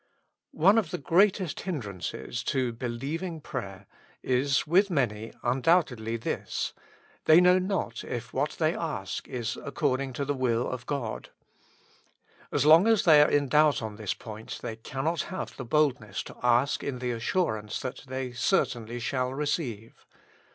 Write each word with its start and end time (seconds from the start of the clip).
ONE 0.55 0.79
of 0.79 0.89
the 0.89 0.97
greatest 0.97 1.59
hindrances 1.59 2.43
to 2.43 2.73
believing 2.73 3.39
prayer 3.39 3.85
is 4.23 4.65
with 4.65 4.89
many 4.89 5.31
undoubtedly 5.43 6.17
this: 6.17 6.73
they 7.25 7.39
know 7.39 7.59
not 7.59 8.03
if 8.05 8.33
what 8.33 8.53
they 8.53 8.73
ask 8.73 9.27
is 9.27 9.59
according 9.63 10.11
to 10.11 10.25
the 10.25 10.33
will 10.33 10.67
of 10.67 10.87
God. 10.87 11.29
As 12.51 12.65
long 12.65 12.87
as 12.87 13.03
they 13.03 13.21
are 13.21 13.29
in 13.29 13.47
doubt 13.47 13.83
on 13.83 13.95
this 13.97 14.15
point, 14.15 14.57
they 14.63 14.75
cannot 14.75 15.21
have 15.29 15.55
the 15.55 15.63
boldness 15.65 16.23
to 16.23 16.37
ask 16.41 16.83
in 16.83 16.97
the 16.97 17.11
assurance 17.11 17.79
that 17.81 18.03
they 18.07 18.31
certainly 18.31 18.99
shall 18.99 19.31
receive. 19.31 20.07